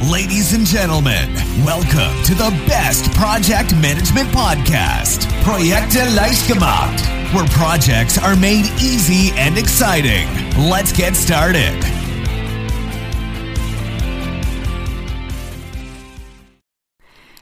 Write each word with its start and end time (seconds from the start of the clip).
Ladies 0.00 0.52
and 0.52 0.64
gentlemen, 0.64 1.34
welcome 1.66 2.22
to 2.22 2.32
the 2.32 2.50
best 2.68 3.12
project 3.14 3.74
management 3.74 4.28
podcast, 4.28 5.26
Projekte 5.42 6.08
leicht 6.14 6.46
gemacht, 6.46 7.00
where 7.34 7.48
projects 7.48 8.16
are 8.16 8.36
made 8.36 8.66
easy 8.80 9.32
and 9.36 9.58
exciting. 9.58 10.28
Let's 10.56 10.92
get 10.92 11.16
started. 11.16 12.07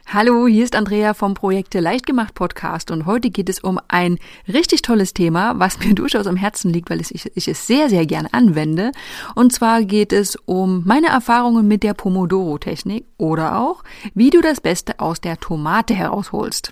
Hallo, 0.09 0.47
hier 0.47 0.63
ist 0.63 0.73
Andrea 0.73 1.13
vom 1.13 1.33
Projekte 1.33 1.81
Leichtgemacht 1.81 2.33
Podcast 2.33 2.91
und 2.91 3.05
heute 3.05 3.29
geht 3.29 3.49
es 3.49 3.59
um 3.59 3.77
ein 3.89 4.19
richtig 4.47 4.81
tolles 4.81 5.13
Thema, 5.13 5.59
was 5.59 5.79
mir 5.79 5.93
durchaus 5.95 6.27
am 6.27 6.37
Herzen 6.37 6.71
liegt, 6.71 6.89
weil 6.89 7.01
ich, 7.01 7.29
ich 7.35 7.47
es 7.49 7.67
sehr, 7.67 7.89
sehr 7.89 8.05
gerne 8.05 8.33
anwende. 8.33 8.93
Und 9.35 9.51
zwar 9.51 9.83
geht 9.83 10.13
es 10.13 10.37
um 10.45 10.83
meine 10.85 11.07
Erfahrungen 11.07 11.67
mit 11.67 11.83
der 11.83 11.93
Pomodoro-Technik 11.93 13.03
oder 13.17 13.59
auch, 13.59 13.83
wie 14.13 14.29
du 14.29 14.39
das 14.39 14.61
Beste 14.61 15.01
aus 15.01 15.19
der 15.19 15.41
Tomate 15.41 15.93
herausholst. 15.93 16.71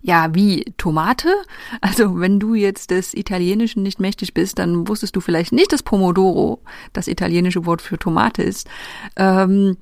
Ja, 0.00 0.32
wie 0.32 0.64
Tomate? 0.76 1.28
Also 1.80 2.20
wenn 2.20 2.38
du 2.38 2.54
jetzt 2.54 2.92
des 2.92 3.14
Italienischen 3.14 3.82
nicht 3.82 3.98
mächtig 3.98 4.32
bist, 4.32 4.60
dann 4.60 4.86
wusstest 4.86 5.16
du 5.16 5.20
vielleicht 5.20 5.50
nicht, 5.50 5.72
dass 5.72 5.82
Pomodoro 5.82 6.60
das 6.92 7.08
italienische 7.08 7.66
Wort 7.66 7.82
für 7.82 7.98
Tomate 7.98 8.44
ist. 8.44 8.68
Ähm, 9.16 9.76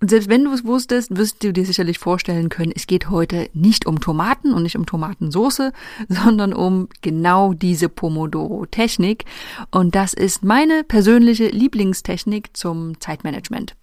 und 0.00 0.08
selbst 0.08 0.30
wenn 0.30 0.44
du 0.44 0.52
es 0.52 0.64
wusstest, 0.64 1.14
wirst 1.14 1.44
du 1.44 1.52
dir 1.52 1.66
sicherlich 1.66 1.98
vorstellen 1.98 2.48
können, 2.48 2.72
es 2.74 2.86
geht 2.86 3.10
heute 3.10 3.50
nicht 3.52 3.86
um 3.86 4.00
Tomaten 4.00 4.54
und 4.54 4.62
nicht 4.62 4.76
um 4.76 4.86
Tomatensoße, 4.86 5.72
sondern 6.08 6.54
um 6.54 6.88
genau 7.02 7.52
diese 7.52 7.90
Pomodoro-Technik. 7.90 9.26
Und 9.70 9.94
das 9.94 10.14
ist 10.14 10.42
meine 10.42 10.84
persönliche 10.84 11.48
Lieblingstechnik 11.48 12.56
zum 12.56 12.98
Zeitmanagement. 12.98 13.76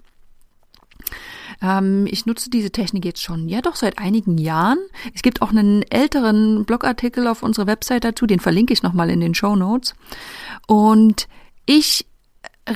Ähm, 1.61 2.07
ich 2.09 2.25
nutze 2.25 2.49
diese 2.49 2.71
Technik 2.71 3.05
jetzt 3.05 3.21
schon, 3.21 3.47
ja 3.47 3.61
doch, 3.61 3.75
seit 3.75 3.99
einigen 3.99 4.39
Jahren. 4.39 4.79
Es 5.13 5.21
gibt 5.21 5.43
auch 5.43 5.51
einen 5.51 5.83
älteren 5.83 6.65
Blogartikel 6.65 7.27
auf 7.27 7.43
unserer 7.43 7.67
Website 7.67 8.03
dazu, 8.03 8.25
den 8.25 8.39
verlinke 8.39 8.73
ich 8.73 8.81
nochmal 8.81 9.11
in 9.11 9.19
den 9.19 9.35
Show 9.35 9.55
Notes. 9.55 9.93
Und 10.65 11.27
ich 11.67 12.07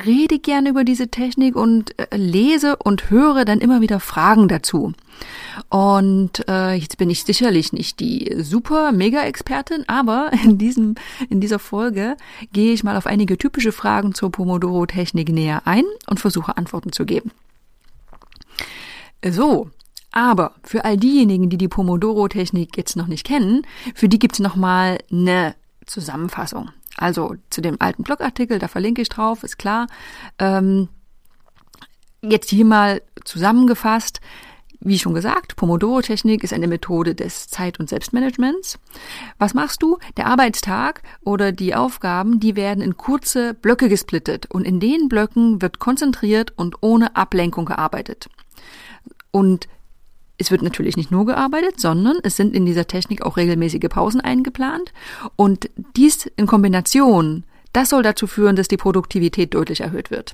rede 0.06 0.40
gerne 0.40 0.70
über 0.70 0.84
diese 0.84 1.10
Technik 1.10 1.56
und 1.56 1.98
äh, 2.00 2.16
lese 2.16 2.78
und 2.78 3.10
höre 3.10 3.46
dann 3.46 3.60
immer 3.60 3.82
wieder 3.82 4.00
Fragen 4.00 4.48
dazu. 4.48 4.94
Und 5.70 6.48
äh, 6.48 6.74
jetzt 6.74 6.98
bin 6.98 7.10
ich 7.10 7.24
sicherlich 7.24 7.74
nicht 7.74 8.00
die 8.00 8.36
super 8.40 8.92
Mega-Expertin, 8.92 9.84
aber 9.88 10.32
in 10.44 10.58
diesem 10.58 10.96
in 11.30 11.42
dieser 11.42 11.60
Folge 11.60 12.16
gehe 12.54 12.74
ich 12.74 12.84
mal 12.84 12.98
auf 12.98 13.06
einige 13.06 13.38
typische 13.38 13.72
Fragen 13.72 14.14
zur 14.14 14.32
Pomodoro-Technik 14.32 15.30
näher 15.30 15.64
ein 15.66 15.86
und 16.08 16.20
versuche 16.20 16.58
Antworten 16.58 16.92
zu 16.92 17.06
geben. 17.06 17.32
So, 19.24 19.70
aber 20.12 20.56
für 20.64 20.84
all 20.84 20.98
diejenigen, 20.98 21.50
die 21.50 21.58
die 21.58 21.68
Pomodoro-Technik 21.68 22.76
jetzt 22.76 22.96
noch 22.96 23.08
nicht 23.08 23.26
kennen, 23.26 23.66
für 23.94 24.10
die 24.10 24.20
gibt's 24.20 24.40
noch 24.40 24.56
mal 24.56 24.98
eine 25.12 25.56
Zusammenfassung. 25.86 26.70
Also 27.02 27.34
zu 27.50 27.62
dem 27.62 27.78
alten 27.80 28.04
Blogartikel, 28.04 28.60
da 28.60 28.68
verlinke 28.68 29.02
ich 29.02 29.10
drauf, 29.10 29.44
ist 29.44 29.58
klar. 29.58 29.88
Ähm, 30.38 30.88
jetzt 32.22 32.52
hier 32.52 32.64
mal 32.64 33.02
zusammengefasst. 33.26 34.22
Wie 34.80 35.00
schon 35.00 35.16
gesagt, 35.16 35.56
Pomodoro-Technik 35.56 36.44
ist 36.44 36.54
eine 36.54 36.68
Methode 36.68 37.16
des 37.16 37.48
Zeit- 37.48 37.80
und 37.80 37.90
Selbstmanagements. 37.90 38.78
Was 39.40 39.56
machst 39.56 39.82
du? 39.82 39.98
Der 40.16 40.28
Arbeitstag 40.28 41.02
oder 41.24 41.52
die 41.52 41.74
Aufgaben, 41.74 42.40
die 42.40 42.56
werden 42.56 42.84
in 42.84 42.98
kurze 42.98 43.56
Blöcke 43.56 43.90
gesplittet 43.90 44.46
und 44.52 44.64
in 44.66 44.80
den 44.80 45.10
Blöcken 45.10 45.60
wird 45.60 45.80
konzentriert 45.80 46.54
und 46.56 46.78
ohne 46.82 47.16
Ablenkung 47.16 47.66
gearbeitet. 47.66 48.30
Und 49.32 49.68
es 50.42 50.52
wird 50.52 50.62
natürlich 50.62 50.98
nicht 50.98 51.12
nur 51.12 51.26
gearbeitet, 51.26 51.80
sondern 51.80 52.18
es 52.24 52.36
sind 52.36 52.56
in 52.56 52.66
dieser 52.66 52.88
Technik 52.88 53.22
auch 53.22 53.38
regelmäßige 53.38 53.90
Pausen 53.90 54.20
eingeplant. 54.20 54.92
Und 55.36 55.70
dies 55.96 56.26
in 56.36 56.48
Kombination, 56.48 57.46
das 57.74 57.90
soll 57.90 58.04
dazu 58.04 58.28
führen, 58.28 58.56
dass 58.56 58.68
die 58.68 58.78
Produktivität 58.78 59.54
deutlich 59.54 59.82
erhöht 59.82 60.12
wird. 60.12 60.34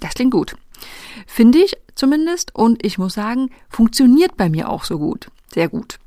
Das 0.00 0.14
klingt 0.14 0.32
gut. 0.32 0.54
Finde 1.26 1.58
ich 1.58 1.76
zumindest. 1.94 2.54
Und 2.54 2.84
ich 2.84 2.98
muss 2.98 3.14
sagen, 3.14 3.50
funktioniert 3.68 4.36
bei 4.36 4.48
mir 4.48 4.68
auch 4.68 4.84
so 4.84 4.98
gut. 4.98 5.28
Sehr 5.52 5.68
gut. 5.68 5.98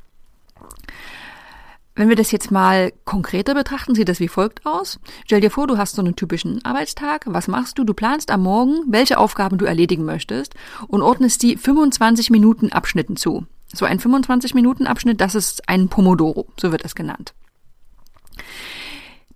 Wenn 1.94 2.07
wir 2.07 2.16
das 2.16 2.31
jetzt 2.31 2.52
mal 2.52 2.94
konkreter 3.03 3.53
betrachten, 3.53 3.96
sieht 3.96 4.07
das 4.07 4.22
wie 4.22 4.29
folgt 4.29 4.66
aus. 4.66 5.00
Stell 5.25 5.41
dir 5.41 5.52
vor, 5.52 5.68
du 5.68 5.78
hast 5.78 5.96
so 5.96 6.02
einen 6.02 6.16
typischen 6.16 6.63
Arbeitstag. 6.63 7.25
Was 7.28 7.50
machst 7.50 7.78
du? 7.78 7.84
Du 7.84 7.94
planst 7.94 8.31
am 8.31 8.44
Morgen, 8.44 8.84
welche 8.88 9.18
Aufgaben 9.18 9.57
du 9.57 9.66
erledigen 9.66 10.06
möchtest 10.06 10.56
und 10.88 11.02
ordnest 11.02 11.44
die 11.44 11.57
25 11.57 12.29
Minuten 12.29 12.72
Abschnitten 12.72 13.18
zu. 13.18 13.46
So 13.74 13.85
ein 13.85 14.00
25 14.00 14.53
Minuten 14.53 14.88
Abschnitt, 14.88 15.22
das 15.22 15.35
ist 15.35 15.68
ein 15.68 15.90
Pomodoro, 15.90 16.47
so 16.59 16.72
wird 16.72 16.84
es 16.85 16.96
genannt. 16.96 17.34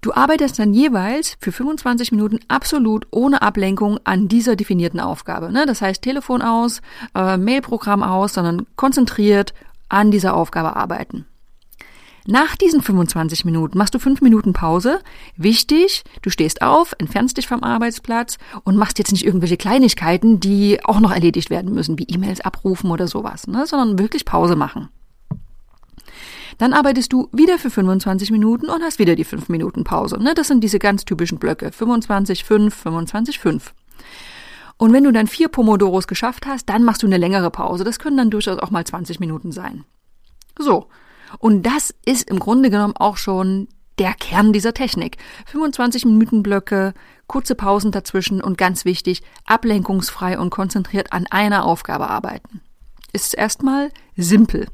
Du 0.01 0.13
arbeitest 0.13 0.59
dann 0.59 0.73
jeweils 0.73 1.35
für 1.39 1.51
25 1.51 2.11
Minuten 2.11 2.39
absolut 2.47 3.07
ohne 3.11 3.41
Ablenkung 3.41 3.99
an 4.03 4.27
dieser 4.27 4.55
definierten 4.55 4.99
Aufgabe. 4.99 5.51
Ne? 5.51 5.65
Das 5.65 5.81
heißt 5.81 6.01
Telefon 6.01 6.41
aus, 6.41 6.81
äh, 7.15 7.37
Mailprogramm 7.37 8.03
aus, 8.03 8.33
sondern 8.33 8.67
konzentriert 8.75 9.53
an 9.89 10.11
dieser 10.11 10.35
Aufgabe 10.35 10.75
arbeiten. 10.75 11.25
Nach 12.27 12.55
diesen 12.55 12.81
25 12.81 13.45
Minuten 13.45 13.77
machst 13.77 13.93
du 13.93 13.99
fünf 13.99 14.19
Minuten 14.21 14.53
Pause. 14.53 14.99
Wichtig, 15.37 16.03
du 16.23 16.31
stehst 16.31 16.63
auf, 16.63 16.95
entfernst 16.97 17.37
dich 17.37 17.47
vom 17.47 17.63
Arbeitsplatz 17.63 18.37
und 18.63 18.77
machst 18.77 18.97
jetzt 18.97 19.11
nicht 19.11 19.23
irgendwelche 19.23 19.57
Kleinigkeiten, 19.57 20.39
die 20.39 20.83
auch 20.83 20.99
noch 20.99 21.11
erledigt 21.11 21.51
werden 21.51 21.73
müssen, 21.73 21.99
wie 21.99 22.07
E-Mails 22.07 22.41
abrufen 22.41 22.89
oder 22.89 23.07
sowas, 23.07 23.45
ne? 23.45 23.67
sondern 23.67 23.99
wirklich 23.99 24.25
Pause 24.25 24.55
machen. 24.55 24.89
Dann 26.57 26.73
arbeitest 26.73 27.13
du 27.13 27.29
wieder 27.31 27.59
für 27.59 27.69
25 27.69 28.31
Minuten 28.31 28.69
und 28.69 28.81
hast 28.81 28.97
wieder 28.97 29.15
die 29.15 29.23
5 29.23 29.49
Minuten 29.49 29.83
Pause. 29.83 30.17
Ne? 30.17 30.33
Das 30.33 30.47
sind 30.47 30.63
diese 30.63 30.79
ganz 30.79 31.05
typischen 31.05 31.37
Blöcke. 31.37 31.71
25, 31.71 32.43
5, 32.43 32.73
25, 32.73 33.39
5. 33.39 33.73
Und 34.77 34.93
wenn 34.93 35.03
du 35.03 35.11
dann 35.11 35.27
vier 35.27 35.49
Pomodoros 35.49 36.07
geschafft 36.07 36.45
hast, 36.45 36.69
dann 36.69 36.83
machst 36.83 37.03
du 37.03 37.07
eine 37.07 37.17
längere 37.17 37.51
Pause. 37.51 37.83
Das 37.83 37.99
können 37.99 38.17
dann 38.17 38.29
durchaus 38.29 38.57
auch 38.59 38.71
mal 38.71 38.85
20 38.85 39.19
Minuten 39.19 39.51
sein. 39.51 39.83
So. 40.57 40.87
Und 41.39 41.63
das 41.63 41.93
ist 42.05 42.29
im 42.29 42.39
Grunde 42.39 42.69
genommen 42.69 42.95
auch 42.95 43.17
schon 43.17 43.67
der 43.99 44.13
Kern 44.13 44.53
dieser 44.53 44.73
Technik. 44.73 45.17
25 45.47 46.05
Minuten 46.05 46.43
Blöcke, 46.43 46.93
kurze 47.27 47.55
Pausen 47.55 47.91
dazwischen 47.91 48.41
und 48.41 48.57
ganz 48.57 48.85
wichtig, 48.85 49.21
ablenkungsfrei 49.45 50.37
und 50.37 50.49
konzentriert 50.49 51.13
an 51.13 51.27
einer 51.29 51.65
Aufgabe 51.65 52.09
arbeiten. 52.09 52.61
Ist 53.13 53.35
erstmal 53.35 53.89
simpel. 54.17 54.67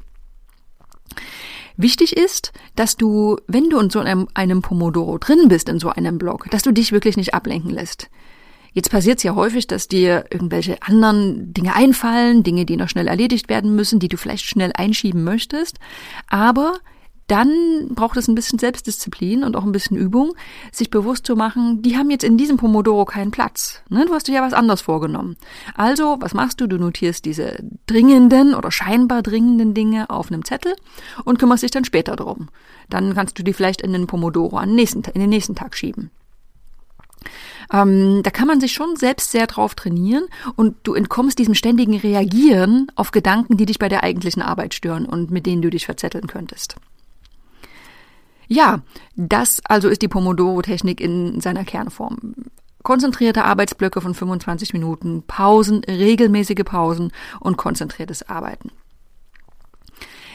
Wichtig 1.76 2.16
ist, 2.16 2.52
dass 2.76 2.96
du, 2.96 3.38
wenn 3.46 3.70
du 3.70 3.78
in 3.78 3.90
so 3.90 4.00
einem, 4.00 4.28
einem 4.34 4.62
Pomodoro 4.62 5.18
drin 5.18 5.48
bist, 5.48 5.68
in 5.68 5.78
so 5.78 5.88
einem 5.88 6.18
Block, 6.18 6.50
dass 6.50 6.62
du 6.62 6.72
dich 6.72 6.92
wirklich 6.92 7.16
nicht 7.16 7.34
ablenken 7.34 7.70
lässt. 7.70 8.10
Jetzt 8.72 8.90
passiert 8.90 9.18
es 9.18 9.22
ja 9.22 9.34
häufig, 9.34 9.66
dass 9.66 9.88
dir 9.88 10.24
irgendwelche 10.30 10.82
anderen 10.82 11.52
Dinge 11.52 11.74
einfallen, 11.74 12.42
Dinge, 12.42 12.64
die 12.64 12.76
noch 12.76 12.88
schnell 12.88 13.08
erledigt 13.08 13.48
werden 13.48 13.74
müssen, 13.74 13.98
die 13.98 14.08
du 14.08 14.16
vielleicht 14.16 14.44
schnell 14.46 14.72
einschieben 14.74 15.24
möchtest. 15.24 15.78
Aber 16.28 16.78
dann 17.32 17.88
braucht 17.90 18.16
es 18.16 18.28
ein 18.28 18.34
bisschen 18.34 18.58
Selbstdisziplin 18.58 19.44
und 19.44 19.56
auch 19.56 19.64
ein 19.64 19.72
bisschen 19.72 19.96
Übung, 19.96 20.32
sich 20.70 20.90
bewusst 20.90 21.26
zu 21.26 21.36
machen, 21.36 21.80
die 21.80 21.96
haben 21.96 22.10
jetzt 22.10 22.24
in 22.24 22.36
diesem 22.36 22.56
Pomodoro 22.56 23.04
keinen 23.04 23.30
Platz. 23.30 23.82
Ne? 23.88 24.04
Du 24.06 24.12
hast 24.12 24.28
dir 24.28 24.34
ja 24.34 24.42
was 24.42 24.52
anderes 24.52 24.82
vorgenommen. 24.82 25.36
Also, 25.74 26.16
was 26.20 26.34
machst 26.34 26.60
du? 26.60 26.66
Du 26.66 26.78
notierst 26.78 27.24
diese 27.24 27.56
dringenden 27.86 28.54
oder 28.54 28.70
scheinbar 28.70 29.22
dringenden 29.22 29.72
Dinge 29.72 30.10
auf 30.10 30.30
einem 30.30 30.44
Zettel 30.44 30.74
und 31.24 31.38
kümmerst 31.38 31.62
dich 31.62 31.70
dann 31.70 31.84
später 31.84 32.16
drum. 32.16 32.48
Dann 32.90 33.14
kannst 33.14 33.38
du 33.38 33.42
die 33.42 33.52
vielleicht 33.52 33.80
in 33.80 33.92
den 33.92 34.06
Pomodoro 34.06 34.58
an 34.58 34.74
nächsten, 34.74 35.02
in 35.02 35.20
den 35.20 35.30
nächsten 35.30 35.54
Tag 35.54 35.74
schieben. 35.76 36.10
Ähm, 37.72 38.22
da 38.22 38.30
kann 38.30 38.46
man 38.46 38.60
sich 38.60 38.72
schon 38.72 38.96
selbst 38.96 39.30
sehr 39.30 39.46
drauf 39.46 39.74
trainieren 39.74 40.26
und 40.56 40.76
du 40.82 40.94
entkommst 40.94 41.38
diesem 41.38 41.54
ständigen 41.54 41.96
Reagieren 41.96 42.90
auf 42.94 43.10
Gedanken, 43.10 43.56
die 43.56 43.66
dich 43.66 43.78
bei 43.78 43.88
der 43.88 44.02
eigentlichen 44.02 44.42
Arbeit 44.42 44.74
stören 44.74 45.06
und 45.06 45.30
mit 45.30 45.46
denen 45.46 45.62
du 45.62 45.70
dich 45.70 45.86
verzetteln 45.86 46.26
könntest. 46.26 46.76
Ja, 48.48 48.82
das 49.16 49.60
also 49.64 49.88
ist 49.88 50.02
die 50.02 50.08
Pomodoro-Technik 50.08 51.00
in 51.00 51.40
seiner 51.40 51.64
Kernform. 51.64 52.34
Konzentrierte 52.82 53.44
Arbeitsblöcke 53.44 54.00
von 54.00 54.14
25 54.14 54.72
Minuten, 54.72 55.22
Pausen, 55.26 55.84
regelmäßige 55.84 56.64
Pausen 56.64 57.12
und 57.40 57.56
konzentriertes 57.56 58.28
Arbeiten. 58.28 58.70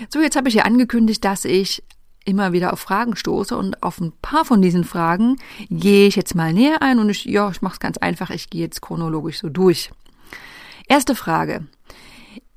So, 0.09 0.19
jetzt 0.19 0.35
habe 0.35 0.47
ich 0.47 0.53
hier 0.53 0.65
angekündigt, 0.65 1.23
dass 1.25 1.45
ich 1.45 1.83
immer 2.27 2.51
wieder 2.51 2.73
auf 2.73 2.79
Fragen 2.79 3.15
stoße 3.15 3.57
und 3.57 3.81
auf 3.81 3.99
ein 3.99 4.11
paar 4.21 4.45
von 4.45 4.61
diesen 4.61 4.83
Fragen 4.83 5.37
gehe 5.69 6.07
ich 6.07 6.15
jetzt 6.15 6.35
mal 6.35 6.53
näher 6.53 6.81
ein 6.81 6.99
und 6.99 7.09
ich, 7.09 7.25
ja, 7.25 7.49
ich 7.49 7.61
mache 7.61 7.73
es 7.73 7.79
ganz 7.79 7.97
einfach, 7.97 8.29
ich 8.29 8.49
gehe 8.49 8.61
jetzt 8.61 8.81
chronologisch 8.81 9.39
so 9.39 9.49
durch. 9.49 9.91
Erste 10.87 11.15
Frage. 11.15 11.65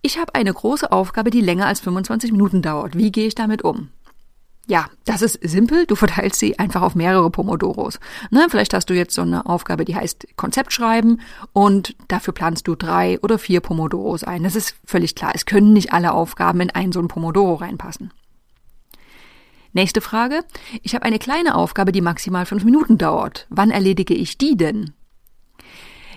Ich 0.02 0.18
habe 0.18 0.34
eine 0.34 0.52
große 0.52 0.90
Aufgabe, 0.90 1.30
die 1.30 1.40
länger 1.40 1.66
als 1.66 1.80
25 1.80 2.32
Minuten 2.32 2.62
dauert. 2.62 2.96
Wie 2.96 3.12
gehe 3.12 3.26
ich 3.26 3.34
damit 3.34 3.62
um? 3.62 3.90
Ja, 4.66 4.86
das 5.04 5.20
ist 5.20 5.38
simpel. 5.42 5.84
Du 5.86 5.96
verteilst 5.96 6.38
sie 6.38 6.58
einfach 6.58 6.82
auf 6.82 6.94
mehrere 6.94 7.28
Pomodoros. 7.30 7.98
Ne, 8.30 8.46
vielleicht 8.48 8.72
hast 8.72 8.88
du 8.88 8.94
jetzt 8.94 9.14
so 9.14 9.22
eine 9.22 9.46
Aufgabe, 9.46 9.84
die 9.84 9.96
heißt 9.96 10.28
Konzept 10.36 10.72
schreiben 10.72 11.20
und 11.52 11.96
dafür 12.06 12.32
planst 12.32 12.68
du 12.68 12.76
drei 12.76 13.18
oder 13.20 13.38
vier 13.38 13.60
Pomodoros 13.60 14.22
ein. 14.22 14.44
Das 14.44 14.54
ist 14.54 14.76
völlig 14.84 15.16
klar. 15.16 15.32
Es 15.34 15.44
können 15.44 15.72
nicht 15.72 15.92
alle 15.92 16.12
Aufgaben 16.12 16.60
in 16.60 16.70
einen 16.70 16.92
so 16.92 17.00
einen 17.00 17.08
Pomodoro 17.08 17.54
reinpassen. 17.54 18.12
Nächste 19.72 20.00
Frage. 20.00 20.44
Ich 20.82 20.94
habe 20.94 21.04
eine 21.04 21.18
kleine 21.18 21.54
Aufgabe, 21.54 21.92
die 21.92 22.00
maximal 22.00 22.46
fünf 22.46 22.64
Minuten 22.64 22.98
dauert. 22.98 23.46
Wann 23.50 23.70
erledige 23.70 24.14
ich 24.14 24.36
die 24.36 24.56
denn? 24.56 24.92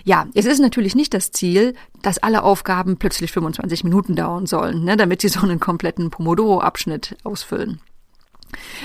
Ja, 0.04 0.26
es 0.34 0.44
ist 0.44 0.60
natürlich 0.60 0.94
nicht 0.94 1.14
das 1.14 1.30
Ziel, 1.30 1.74
dass 2.02 2.18
alle 2.18 2.42
Aufgaben 2.42 2.98
plötzlich 2.98 3.32
25 3.32 3.84
Minuten 3.84 4.14
dauern 4.14 4.46
sollen, 4.46 4.84
ne, 4.84 4.96
damit 4.96 5.22
sie 5.22 5.28
so 5.28 5.40
einen 5.40 5.60
kompletten 5.60 6.10
Pomodoro-Abschnitt 6.10 7.16
ausfüllen. 7.24 7.80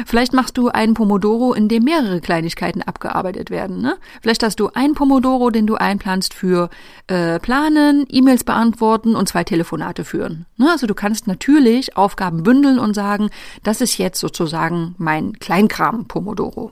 Vielleicht 0.06 0.34
machst 0.34 0.58
du 0.58 0.70
einen 0.70 0.94
Pomodoro, 0.94 1.54
in 1.54 1.68
dem 1.68 1.84
mehrere 1.84 2.22
Kleinigkeiten 2.22 2.82
abgearbeitet 2.82 3.50
werden. 3.50 3.82
Ne? 3.82 3.98
Vielleicht 4.22 4.44
hast 4.44 4.60
du 4.60 4.70
einen 4.74 4.94
Pomodoro, 4.94 5.50
den 5.50 5.68
du 5.68 5.76
einplanst 5.76 6.34
für 6.34 6.70
äh, 7.08 7.40
Planen, 7.40 8.06
E-Mails 8.10 8.44
beantworten 8.44 9.16
und 9.16 9.28
zwei 9.28 9.44
Telefonate 9.44 10.04
führen. 10.06 10.46
Ne? 10.58 10.70
Also 10.70 10.88
du 10.88 10.94
kannst 10.94 11.28
natürlich 11.28 11.98
Aufgaben 11.98 12.44
bündeln 12.44 12.80
und 12.80 12.94
sagen, 12.94 13.30
das 13.64 13.82
ist 13.82 13.98
jetzt 13.98 14.20
sozusagen 14.20 14.96
mein 14.98 15.34
Kleinkram-Pomodoro. 15.40 16.72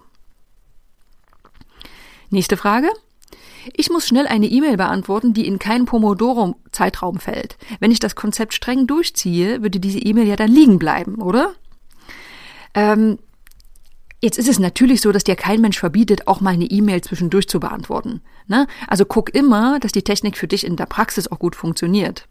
Nächste 2.30 2.58
Frage. 2.58 2.90
Ich 3.74 3.90
muss 3.90 4.08
schnell 4.08 4.28
eine 4.28 4.48
E-Mail 4.48 4.78
beantworten, 4.78 5.34
die 5.34 5.48
in 5.48 5.60
keinen 5.60 5.86
Pomodoro-Zeitraum 5.86 7.20
fällt. 7.20 7.58
Wenn 7.80 7.92
ich 7.92 8.00
das 8.00 8.16
Konzept 8.16 8.54
streng 8.54 8.88
durchziehe, 8.88 9.62
würde 9.62 9.80
diese 9.80 10.00
E-Mail 10.00 10.28
ja 10.28 10.36
dann 10.36 10.52
liegen 10.52 10.80
bleiben, 10.80 11.16
oder? 11.22 11.54
Ähm, 12.78 13.18
Jetzt 14.20 14.40
ist 14.40 14.50
es 14.50 14.58
natürlich 14.58 15.02
so, 15.02 15.12
dass 15.12 15.24
dir 15.24 15.36
kein 15.36 15.62
Mensch 15.62 15.78
verbietet, 15.78 16.28
auch 16.28 16.42
mal 16.42 16.54
eine 16.54 16.66
E-Mail 16.66 17.02
zwischendurch 17.02 17.48
zu 17.48 17.60
beantworten. 17.60 18.22
Ne? 18.48 18.66
Also 18.88 19.06
guck 19.06 19.36
immer, 19.36 19.80
dass 19.80 19.92
die 19.92 20.02
Technik 20.02 20.38
für 20.38 20.48
dich 20.48 20.66
in 20.66 20.76
der 20.76 20.88
Praxis 20.88 21.32
auch 21.32 21.38
gut 21.38 21.56
funktioniert. 21.56 22.28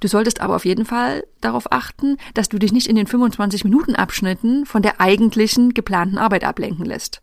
Du 0.00 0.08
solltest 0.08 0.42
aber 0.42 0.56
auf 0.56 0.66
jeden 0.66 0.84
Fall 0.84 1.24
darauf 1.40 1.72
achten, 1.72 2.18
dass 2.34 2.50
du 2.50 2.58
dich 2.58 2.70
nicht 2.70 2.86
in 2.86 2.96
den 2.96 3.06
25 3.06 3.64
Minuten 3.64 3.94
Abschnitten 3.96 4.66
von 4.66 4.82
der 4.82 5.00
eigentlichen 5.00 5.72
geplanten 5.72 6.18
Arbeit 6.18 6.44
ablenken 6.44 6.84
lässt. 6.84 7.22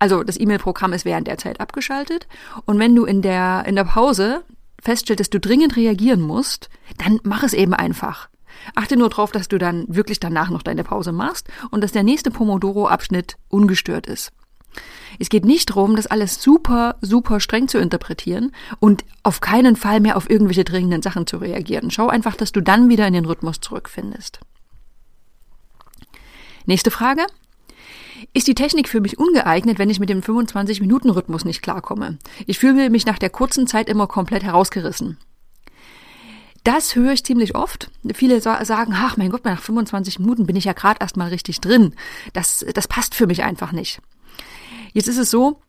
Also 0.00 0.24
das 0.24 0.40
E-Mail-Programm 0.40 0.92
ist 0.92 1.04
während 1.04 1.28
der 1.28 1.38
Zeit 1.38 1.60
abgeschaltet 1.60 2.26
und 2.64 2.80
wenn 2.80 2.96
du 2.96 3.04
in 3.04 3.22
der, 3.22 3.64
in 3.66 3.76
der 3.76 3.84
Pause 3.84 4.42
feststellst, 4.82 5.20
dass 5.20 5.30
du 5.30 5.38
dringend 5.38 5.76
reagieren 5.76 6.20
musst, 6.20 6.68
dann 6.98 7.20
mach 7.22 7.44
es 7.44 7.52
eben 7.52 7.74
einfach. 7.74 8.28
Achte 8.74 8.96
nur 8.96 9.08
darauf, 9.08 9.32
dass 9.32 9.48
du 9.48 9.58
dann 9.58 9.84
wirklich 9.88 10.20
danach 10.20 10.50
noch 10.50 10.62
deine 10.62 10.84
Pause 10.84 11.12
machst 11.12 11.48
und 11.70 11.82
dass 11.82 11.92
der 11.92 12.02
nächste 12.02 12.30
Pomodoro-Abschnitt 12.30 13.36
ungestört 13.48 14.06
ist. 14.06 14.32
Es 15.18 15.28
geht 15.28 15.44
nicht 15.44 15.70
darum, 15.70 15.96
das 15.96 16.06
alles 16.06 16.40
super, 16.40 16.96
super 17.00 17.40
streng 17.40 17.68
zu 17.68 17.78
interpretieren 17.78 18.52
und 18.78 19.04
auf 19.22 19.40
keinen 19.40 19.76
Fall 19.76 20.00
mehr 20.00 20.16
auf 20.16 20.30
irgendwelche 20.30 20.64
dringenden 20.64 21.02
Sachen 21.02 21.26
zu 21.26 21.38
reagieren. 21.38 21.90
Schau 21.90 22.08
einfach, 22.08 22.36
dass 22.36 22.52
du 22.52 22.60
dann 22.60 22.88
wieder 22.88 23.06
in 23.06 23.14
den 23.14 23.24
Rhythmus 23.24 23.60
zurückfindest. 23.60 24.40
Nächste 26.66 26.90
Frage. 26.90 27.26
Ist 28.32 28.46
die 28.46 28.54
Technik 28.54 28.88
für 28.88 29.00
mich 29.00 29.18
ungeeignet, 29.18 29.78
wenn 29.78 29.90
ich 29.90 29.98
mit 29.98 30.10
dem 30.10 30.20
25-Minuten-Rhythmus 30.20 31.44
nicht 31.44 31.62
klarkomme? 31.62 32.18
Ich 32.46 32.58
fühle 32.58 32.90
mich 32.90 33.06
nach 33.06 33.18
der 33.18 33.30
kurzen 33.30 33.66
Zeit 33.66 33.88
immer 33.88 34.06
komplett 34.06 34.42
herausgerissen. 34.42 35.16
Das 36.64 36.94
höre 36.94 37.12
ich 37.12 37.24
ziemlich 37.24 37.54
oft. 37.54 37.90
Viele 38.14 38.40
sagen, 38.40 38.92
ach 38.94 39.16
mein 39.16 39.30
Gott, 39.30 39.44
nach 39.44 39.62
25 39.62 40.18
Minuten 40.18 40.46
bin 40.46 40.56
ich 40.56 40.64
ja 40.64 40.72
gerade 40.72 40.98
erst 41.00 41.16
mal 41.16 41.28
richtig 41.28 41.60
drin. 41.60 41.94
Das, 42.32 42.64
das 42.74 42.86
passt 42.86 43.14
für 43.14 43.26
mich 43.26 43.42
einfach 43.42 43.72
nicht. 43.72 44.00
Jetzt 44.92 45.08
ist 45.08 45.18
es 45.18 45.30
so, 45.30 45.60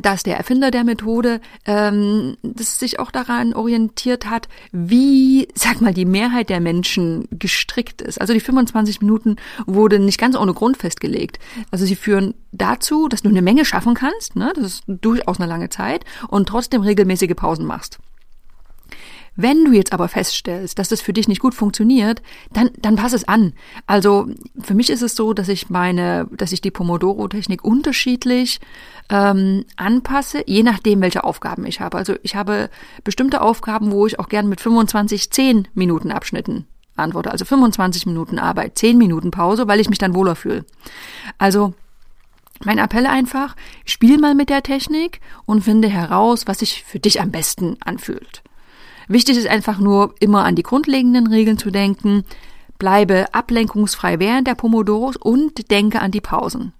dass 0.00 0.22
der 0.22 0.38
Erfinder 0.38 0.70
der 0.70 0.82
Methode 0.82 1.40
ähm, 1.66 2.36
das 2.42 2.78
sich 2.78 2.98
auch 2.98 3.10
daran 3.10 3.52
orientiert 3.52 4.26
hat, 4.26 4.48
wie, 4.72 5.48
sag 5.54 5.82
mal, 5.82 5.92
die 5.92 6.06
Mehrheit 6.06 6.48
der 6.48 6.60
Menschen 6.60 7.28
gestrickt 7.30 8.00
ist. 8.00 8.18
Also 8.20 8.32
die 8.32 8.40
25 8.40 9.02
Minuten 9.02 9.36
wurden 9.66 10.06
nicht 10.06 10.18
ganz 10.18 10.36
ohne 10.36 10.54
Grund 10.54 10.78
festgelegt. 10.78 11.38
Also 11.70 11.84
sie 11.84 11.96
führen 11.96 12.34
dazu, 12.52 13.08
dass 13.08 13.22
du 13.22 13.28
eine 13.28 13.42
Menge 13.42 13.66
schaffen 13.66 13.94
kannst, 13.94 14.36
ne? 14.36 14.52
das 14.56 14.64
ist 14.64 14.84
durchaus 14.86 15.38
eine 15.38 15.48
lange 15.48 15.68
Zeit, 15.68 16.04
und 16.28 16.48
trotzdem 16.48 16.80
regelmäßige 16.80 17.34
Pausen 17.36 17.66
machst. 17.66 17.98
Wenn 19.36 19.64
du 19.64 19.72
jetzt 19.72 19.92
aber 19.92 20.08
feststellst, 20.08 20.78
dass 20.78 20.88
das 20.88 21.00
für 21.00 21.12
dich 21.12 21.26
nicht 21.26 21.40
gut 21.40 21.54
funktioniert, 21.54 22.22
dann, 22.52 22.70
dann 22.78 22.96
pass 22.96 23.12
es 23.12 23.26
an. 23.26 23.52
Also 23.86 24.28
für 24.60 24.74
mich 24.74 24.90
ist 24.90 25.02
es 25.02 25.16
so, 25.16 25.34
dass 25.34 25.48
ich 25.48 25.70
meine, 25.70 26.28
dass 26.30 26.52
ich 26.52 26.60
die 26.60 26.70
Pomodoro-Technik 26.70 27.64
unterschiedlich 27.64 28.60
ähm, 29.10 29.64
anpasse, 29.76 30.44
je 30.46 30.62
nachdem, 30.62 31.00
welche 31.00 31.24
Aufgaben 31.24 31.66
ich 31.66 31.80
habe. 31.80 31.96
Also 31.96 32.14
ich 32.22 32.36
habe 32.36 32.70
bestimmte 33.02 33.40
Aufgaben, 33.40 33.90
wo 33.90 34.06
ich 34.06 34.18
auch 34.18 34.28
gern 34.28 34.48
mit 34.48 34.60
25, 34.60 35.30
10 35.30 35.68
Minuten 35.74 36.12
Abschnitten 36.12 36.66
antworte. 36.96 37.32
Also 37.32 37.44
25 37.44 38.06
Minuten 38.06 38.38
Arbeit, 38.38 38.78
10 38.78 38.96
Minuten 38.96 39.30
Pause, 39.30 39.66
weil 39.66 39.80
ich 39.80 39.90
mich 39.90 39.98
dann 39.98 40.14
wohler 40.14 40.36
fühle. 40.36 40.64
Also 41.38 41.74
mein 42.64 42.78
Appell 42.78 43.06
einfach, 43.06 43.56
spiel 43.84 44.18
mal 44.18 44.34
mit 44.34 44.48
der 44.48 44.62
Technik 44.62 45.20
und 45.44 45.64
finde 45.64 45.88
heraus, 45.88 46.46
was 46.46 46.60
sich 46.60 46.84
für 46.84 47.00
dich 47.00 47.20
am 47.20 47.32
besten 47.32 47.76
anfühlt. 47.80 48.42
Wichtig 49.08 49.36
ist 49.36 49.46
einfach 49.46 49.78
nur, 49.78 50.14
immer 50.20 50.44
an 50.44 50.54
die 50.54 50.62
grundlegenden 50.62 51.26
Regeln 51.26 51.58
zu 51.58 51.70
denken, 51.70 52.24
bleibe 52.78 53.32
ablenkungsfrei 53.32 54.18
während 54.18 54.46
der 54.46 54.54
Pomodoros 54.54 55.16
und 55.16 55.70
denke 55.70 56.00
an 56.00 56.10
die 56.10 56.20
Pausen. 56.20 56.72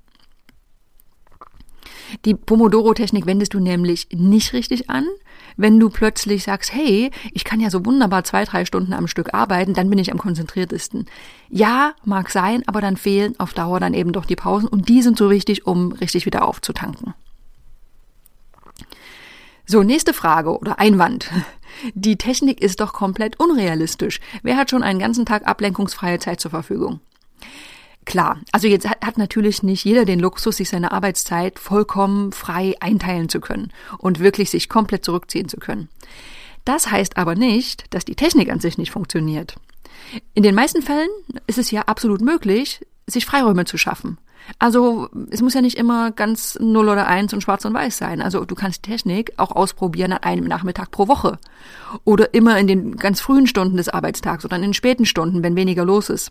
Die 2.25 2.35
Pomodoro-Technik 2.35 3.27
wendest 3.27 3.55
du 3.55 3.61
nämlich 3.61 4.09
nicht 4.13 4.53
richtig 4.53 4.91
an. 4.91 5.07
Wenn 5.57 5.79
du 5.79 5.89
plötzlich 5.89 6.45
sagst, 6.45 6.73
hey, 6.73 7.11
ich 7.33 7.45
kann 7.45 7.61
ja 7.61 7.71
so 7.71 7.85
wunderbar 7.85 8.25
zwei, 8.25 8.45
drei 8.45 8.65
Stunden 8.65 8.93
am 8.93 9.07
Stück 9.07 9.35
arbeiten, 9.35 9.75
dann 9.75 9.89
bin 9.89 9.99
ich 9.99 10.13
am 10.13 10.19
konzentriertesten. 10.19 11.07
Ja, 11.49 11.95
mag 12.05 12.31
sein, 12.31 12.63
aber 12.67 12.81
dann 12.81 12.97
fehlen 12.97 13.35
auf 13.39 13.55
Dauer 13.55 13.81
dann 13.81 13.95
eben 13.95 14.13
doch 14.13 14.27
die 14.27 14.37
Pausen 14.37 14.69
und 14.69 14.89
die 14.89 15.03
sind 15.03 15.17
so 15.17 15.31
wichtig, 15.31 15.67
um 15.67 15.93
richtig 15.93 16.27
wieder 16.27 16.47
aufzutanken. 16.47 17.15
So, 19.67 19.83
nächste 19.83 20.13
Frage 20.13 20.59
oder 20.59 20.79
Einwand. 20.79 21.31
Die 21.93 22.17
Technik 22.17 22.61
ist 22.61 22.81
doch 22.81 22.93
komplett 22.93 23.39
unrealistisch. 23.39 24.21
Wer 24.43 24.57
hat 24.57 24.71
schon 24.71 24.83
einen 24.83 24.99
ganzen 24.99 25.27
Tag 25.27 25.47
ablenkungsfreie 25.47 26.19
Zeit 26.19 26.41
zur 26.41 26.51
Verfügung? 26.51 27.01
Klar, 28.05 28.41
also 28.53 28.69
jetzt 28.69 28.89
hat 28.89 29.19
natürlich 29.19 29.63
nicht 29.63 29.85
jeder 29.85 30.05
den 30.05 30.21
Luxus, 30.21 30.59
sich 30.59 30.69
seine 30.69 30.93
Arbeitszeit 30.93 31.59
vollkommen 31.59 32.33
frei 32.33 32.75
einteilen 32.81 33.29
zu 33.29 33.41
können 33.41 33.73
und 33.99 34.19
wirklich 34.19 34.51
sich 34.51 34.69
komplett 34.69 35.05
zurückziehen 35.05 35.49
zu 35.49 35.57
können. 35.57 35.89
Das 36.65 36.91
heißt 36.91 37.17
aber 37.17 37.35
nicht, 37.35 37.93
dass 37.95 38.05
die 38.05 38.15
Technik 38.15 38.51
an 38.51 38.61
sich 38.61 38.79
nicht 38.79 38.91
funktioniert. 38.91 39.57
In 40.35 40.43
den 40.43 40.55
meisten 40.55 40.83
Fällen 40.83 41.09
ist 41.47 41.59
es 41.59 41.71
ja 41.71 41.83
absolut 41.83 42.21
möglich, 42.21 42.81
sich 43.07 43.27
Freiräume 43.27 43.65
zu 43.65 43.79
schaffen. 43.79 44.19
Also 44.59 45.09
es 45.31 45.43
muss 45.43 45.55
ja 45.55 45.61
nicht 45.61 45.79
immer 45.79 46.11
ganz 46.11 46.59
null 46.61 46.89
oder 46.89 47.07
eins 47.07 47.33
und 47.33 47.41
schwarz 47.43 47.65
und 47.65 47.75
weiß 47.75 47.97
sein. 47.97 48.21
Also 48.23 48.45
du 48.45 48.55
kannst 48.55 48.83
Technik 48.83 49.33
auch 49.37 49.53
ausprobieren 49.53 50.13
an 50.13 50.23
einem 50.23 50.45
Nachmittag 50.45 50.91
pro 50.91 51.09
Woche. 51.09 51.39
Oder 52.05 52.35
immer 52.35 52.59
in 52.59 52.67
den 52.67 52.97
ganz 52.97 53.21
frühen 53.21 53.47
Stunden 53.47 53.77
des 53.77 53.89
Arbeitstags 53.89 54.45
oder 54.45 54.57
in 54.57 54.63
den 54.63 54.75
späten 54.75 55.07
Stunden, 55.07 55.43
wenn 55.43 55.57
weniger 55.57 55.85
los 55.85 56.11
ist. 56.11 56.31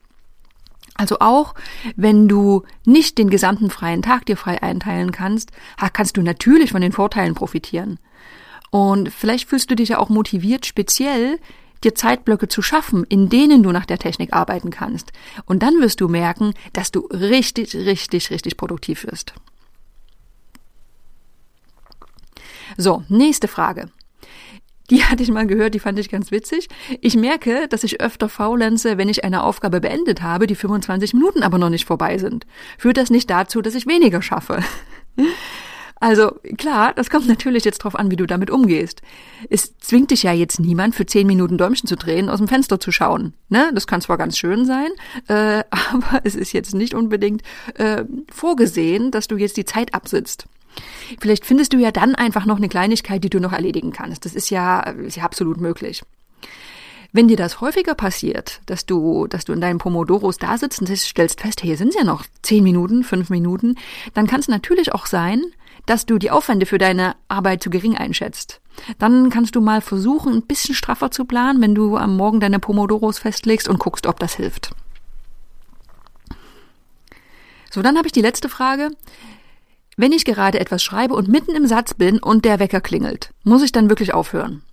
Also 0.95 1.17
auch 1.19 1.55
wenn 1.95 2.27
du 2.27 2.63
nicht 2.85 3.17
den 3.17 3.29
gesamten 3.29 3.71
freien 3.71 4.03
Tag 4.03 4.27
dir 4.27 4.37
frei 4.37 4.61
einteilen 4.61 5.11
kannst, 5.11 5.51
kannst 5.91 6.17
du 6.17 6.21
natürlich 6.21 6.71
von 6.71 6.81
den 6.81 6.91
Vorteilen 6.91 7.33
profitieren. 7.33 7.97
Und 8.69 9.09
vielleicht 9.09 9.49
fühlst 9.49 9.71
du 9.71 9.75
dich 9.75 9.89
ja 9.89 9.99
auch 9.99 10.09
motiviert, 10.09 10.65
speziell 10.65 11.39
dir 11.83 11.95
Zeitblöcke 11.95 12.47
zu 12.47 12.61
schaffen, 12.61 13.03
in 13.03 13.29
denen 13.29 13.63
du 13.63 13.71
nach 13.71 13.85
der 13.85 13.99
Technik 13.99 14.33
arbeiten 14.33 14.71
kannst. 14.71 15.11
Und 15.45 15.63
dann 15.63 15.79
wirst 15.81 16.01
du 16.01 16.07
merken, 16.07 16.53
dass 16.73 16.91
du 16.91 17.01
richtig, 17.11 17.75
richtig, 17.75 18.31
richtig 18.31 18.57
produktiv 18.57 19.05
wirst. 19.05 19.33
So, 22.77 23.03
nächste 23.09 23.47
Frage. 23.47 23.89
Die 24.89 25.03
hatte 25.05 25.23
ich 25.23 25.31
mal 25.31 25.47
gehört, 25.47 25.73
die 25.73 25.79
fand 25.79 25.99
ich 25.99 26.09
ganz 26.09 26.31
witzig. 26.31 26.67
Ich 27.01 27.15
merke, 27.15 27.67
dass 27.67 27.83
ich 27.83 28.01
öfter 28.01 28.29
faulenze, 28.29 28.97
wenn 28.97 29.09
ich 29.09 29.23
eine 29.23 29.43
Aufgabe 29.43 29.81
beendet 29.81 30.21
habe, 30.21 30.47
die 30.47 30.55
25 30.55 31.13
Minuten 31.13 31.43
aber 31.43 31.57
noch 31.57 31.69
nicht 31.69 31.85
vorbei 31.85 32.17
sind. 32.17 32.45
Führt 32.77 32.97
das 32.97 33.09
nicht 33.09 33.29
dazu, 33.29 33.61
dass 33.61 33.75
ich 33.75 33.87
weniger 33.87 34.21
schaffe? 34.21 34.59
Also 36.03 36.31
klar, 36.57 36.93
das 36.93 37.09
kommt 37.09 37.29
natürlich 37.29 37.63
jetzt 37.63 37.77
drauf 37.77 37.95
an, 37.95 38.11
wie 38.11 38.17
du 38.17 38.25
damit 38.25 38.51
umgehst. 38.51 39.01
Es 39.49 39.77
zwingt 39.77 40.11
dich 40.11 40.23
ja 40.23 40.33
jetzt 40.33 40.59
niemand, 40.59 40.95
für 40.95 41.05
zehn 41.05 41.25
Minuten 41.25 41.57
Däumchen 41.57 41.87
zu 41.87 41.95
drehen, 41.95 42.27
aus 42.27 42.39
dem 42.39 42.49
Fenster 42.49 42.77
zu 42.77 42.91
schauen. 42.91 43.31
Ne? 43.47 43.71
Das 43.73 43.87
kann 43.87 44.01
zwar 44.01 44.17
ganz 44.17 44.37
schön 44.37 44.65
sein, 44.65 44.89
äh, 45.29 45.63
aber 45.93 46.19
es 46.25 46.35
ist 46.35 46.51
jetzt 46.51 46.75
nicht 46.75 46.93
unbedingt 46.93 47.41
äh, 47.75 48.03
vorgesehen, 48.29 49.11
dass 49.11 49.29
du 49.29 49.37
jetzt 49.37 49.55
die 49.55 49.63
Zeit 49.63 49.93
absitzt. 49.93 50.45
Vielleicht 51.21 51.45
findest 51.45 51.71
du 51.71 51.77
ja 51.77 51.91
dann 51.91 52.15
einfach 52.15 52.45
noch 52.45 52.57
eine 52.57 52.67
Kleinigkeit, 52.67 53.23
die 53.23 53.29
du 53.29 53.39
noch 53.39 53.53
erledigen 53.53 53.93
kannst. 53.93 54.25
Das 54.25 54.35
ist 54.35 54.49
ja, 54.49 54.81
ist 54.81 55.15
ja 55.15 55.23
absolut 55.23 55.61
möglich. 55.61 56.03
Wenn 57.13 57.29
dir 57.29 57.37
das 57.37 57.61
häufiger 57.61 57.95
passiert, 57.95 58.59
dass 58.65 58.85
du, 58.85 59.27
dass 59.27 59.45
du 59.45 59.53
in 59.53 59.61
deinen 59.61 59.77
Pomodoros 59.77 60.37
da 60.37 60.57
sitzt 60.57 60.81
und 60.81 60.89
stellst 60.97 61.39
fest, 61.39 61.63
hey, 61.63 61.77
sind 61.77 61.89
es 61.89 61.95
ja 61.95 62.03
noch 62.03 62.25
zehn 62.41 62.61
Minuten, 62.61 63.05
fünf 63.05 63.29
Minuten, 63.29 63.75
dann 64.15 64.27
kann 64.27 64.41
es 64.41 64.49
natürlich 64.49 64.93
auch 64.93 65.05
sein, 65.05 65.43
dass 65.85 66.05
du 66.05 66.17
die 66.17 66.31
Aufwände 66.31 66.65
für 66.65 66.77
deine 66.77 67.15
Arbeit 67.27 67.61
zu 67.61 67.69
gering 67.69 67.97
einschätzt. 67.97 68.61
Dann 68.99 69.29
kannst 69.29 69.55
du 69.55 69.61
mal 69.61 69.81
versuchen, 69.81 70.33
ein 70.33 70.41
bisschen 70.43 70.75
straffer 70.75 71.11
zu 71.11 71.25
planen, 71.25 71.61
wenn 71.61 71.75
du 71.75 71.97
am 71.97 72.15
Morgen 72.15 72.39
deine 72.39 72.59
Pomodoros 72.59 73.19
festlegst 73.19 73.67
und 73.67 73.79
guckst, 73.79 74.07
ob 74.07 74.19
das 74.19 74.35
hilft. 74.35 74.71
So, 77.71 77.81
dann 77.81 77.97
habe 77.97 78.07
ich 78.07 78.13
die 78.13 78.21
letzte 78.21 78.49
Frage. 78.49 78.91
Wenn 79.97 80.11
ich 80.11 80.25
gerade 80.25 80.59
etwas 80.59 80.83
schreibe 80.83 81.13
und 81.13 81.27
mitten 81.27 81.55
im 81.55 81.67
Satz 81.67 81.93
bin 81.93 82.19
und 82.19 82.45
der 82.45 82.59
Wecker 82.59 82.81
klingelt, 82.81 83.31
muss 83.43 83.63
ich 83.63 83.71
dann 83.71 83.89
wirklich 83.89 84.13
aufhören? 84.13 84.63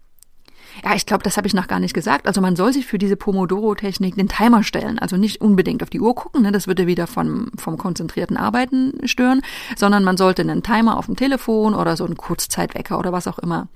Ja, 0.84 0.94
ich 0.94 1.06
glaube, 1.06 1.22
das 1.22 1.36
habe 1.36 1.46
ich 1.46 1.54
noch 1.54 1.66
gar 1.68 1.80
nicht 1.80 1.94
gesagt. 1.94 2.26
Also 2.26 2.40
man 2.40 2.56
soll 2.56 2.72
sich 2.72 2.86
für 2.86 2.98
diese 2.98 3.16
Pomodoro-Technik 3.16 4.14
den 4.16 4.28
Timer 4.28 4.62
stellen. 4.62 4.98
Also 4.98 5.16
nicht 5.16 5.40
unbedingt 5.40 5.82
auf 5.82 5.90
die 5.90 6.00
Uhr 6.00 6.14
gucken, 6.14 6.42
ne? 6.42 6.52
das 6.52 6.66
würde 6.66 6.86
wieder 6.86 7.06
vom, 7.06 7.50
vom 7.56 7.76
konzentrierten 7.76 8.36
Arbeiten 8.36 8.94
stören, 9.04 9.42
sondern 9.76 10.04
man 10.04 10.16
sollte 10.16 10.42
einen 10.42 10.62
Timer 10.62 10.96
auf 10.96 11.06
dem 11.06 11.16
Telefon 11.16 11.74
oder 11.74 11.96
so 11.96 12.04
einen 12.04 12.16
Kurzzeitwecker 12.16 12.98
oder 12.98 13.12
was 13.12 13.26
auch 13.26 13.38
immer 13.38 13.68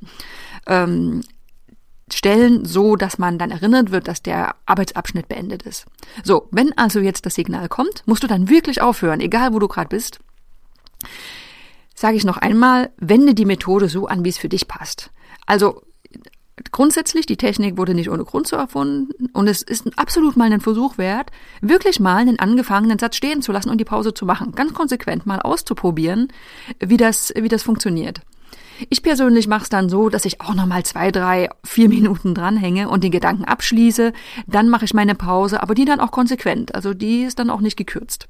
ähm, 0.66 1.22
stellen, 2.12 2.64
so 2.64 2.96
dass 2.96 3.18
man 3.18 3.38
dann 3.38 3.50
erinnert 3.50 3.90
wird, 3.90 4.08
dass 4.08 4.22
der 4.22 4.54
Arbeitsabschnitt 4.66 5.28
beendet 5.28 5.62
ist. 5.62 5.86
So, 6.22 6.48
wenn 6.50 6.76
also 6.76 7.00
jetzt 7.00 7.26
das 7.26 7.34
Signal 7.34 7.68
kommt, 7.68 8.02
musst 8.06 8.22
du 8.22 8.26
dann 8.26 8.48
wirklich 8.48 8.82
aufhören, 8.82 9.20
egal 9.20 9.52
wo 9.52 9.58
du 9.58 9.68
gerade 9.68 9.88
bist. 9.88 10.20
Sage 11.94 12.16
ich 12.16 12.24
noch 12.24 12.38
einmal, 12.38 12.90
wende 12.98 13.34
die 13.34 13.44
Methode 13.44 13.88
so 13.88 14.06
an, 14.06 14.24
wie 14.24 14.28
es 14.28 14.38
für 14.38 14.48
dich 14.48 14.68
passt. 14.68 15.10
Also 15.46 15.82
grundsätzlich, 16.72 17.26
die 17.26 17.36
Technik 17.36 17.76
wurde 17.76 17.94
nicht 17.94 18.10
ohne 18.10 18.24
Grund 18.24 18.46
so 18.46 18.56
erfunden 18.56 19.26
und 19.32 19.48
es 19.48 19.62
ist 19.62 19.98
absolut 19.98 20.36
mal 20.36 20.52
ein 20.52 20.60
Versuch 20.60 20.98
wert, 20.98 21.30
wirklich 21.60 22.00
mal 22.00 22.18
einen 22.18 22.38
angefangenen 22.38 22.98
Satz 22.98 23.16
stehen 23.16 23.42
zu 23.42 23.52
lassen 23.52 23.70
und 23.70 23.78
die 23.78 23.84
Pause 23.84 24.14
zu 24.14 24.24
machen. 24.24 24.52
Ganz 24.52 24.72
konsequent 24.72 25.26
mal 25.26 25.40
auszuprobieren, 25.40 26.28
wie 26.80 26.96
das, 26.96 27.32
wie 27.36 27.48
das 27.48 27.62
funktioniert. 27.62 28.20
Ich 28.88 29.02
persönlich 29.02 29.46
mache 29.46 29.64
es 29.64 29.68
dann 29.68 29.88
so, 29.88 30.08
dass 30.08 30.24
ich 30.24 30.40
auch 30.40 30.54
nochmal 30.54 30.84
zwei, 30.84 31.10
drei, 31.10 31.48
vier 31.64 31.88
Minuten 31.88 32.34
dranhänge 32.34 32.88
und 32.88 33.04
den 33.04 33.12
Gedanken 33.12 33.44
abschließe. 33.44 34.12
Dann 34.46 34.68
mache 34.68 34.84
ich 34.84 34.94
meine 34.94 35.14
Pause, 35.14 35.62
aber 35.62 35.74
die 35.74 35.84
dann 35.84 36.00
auch 36.00 36.10
konsequent. 36.10 36.74
Also 36.74 36.92
die 36.92 37.22
ist 37.22 37.38
dann 37.38 37.50
auch 37.50 37.60
nicht 37.60 37.76
gekürzt. 37.76 38.26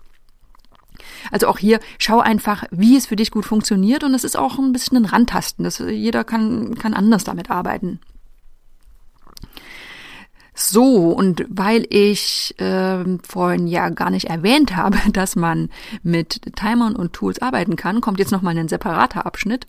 Also 1.31 1.49
auch 1.49 1.59
hier 1.59 1.81
schau 1.99 2.21
einfach, 2.21 2.64
wie 2.71 2.97
es 2.97 3.07
für 3.07 3.16
dich 3.16 3.31
gut 3.31 3.47
funktioniert 3.47 4.04
und 4.04 4.14
es 4.14 4.25
ist 4.25 4.37
auch 4.37 4.59
ein 4.59 4.73
bisschen 4.73 4.99
ein 4.99 5.04
Randtasten. 5.07 5.64
Das, 5.64 5.78
jeder 5.78 6.25
kann, 6.25 6.75
kann 6.75 6.95
anders 6.95 7.25
damit 7.25 7.50
arbeiten. 7.50 8.00
So, 10.54 11.11
und 11.11 11.44
weil 11.49 11.84
ich 11.90 12.54
äh, 12.61 13.04
vorhin 13.26 13.66
ja 13.66 13.88
gar 13.88 14.11
nicht 14.11 14.26
erwähnt 14.26 14.76
habe, 14.76 14.99
dass 15.12 15.37
man 15.37 15.68
mit 16.02 16.40
Timern 16.56 16.96
und 16.96 17.12
Tools 17.12 17.42
arbeiten 17.42 17.76
kann, 17.76 18.00
kommt 18.00 18.20
jetzt 18.20 18.32
nochmal 18.32 18.56
ein 18.56 18.68
separater 18.68 19.26
Abschnitt. 19.26 19.66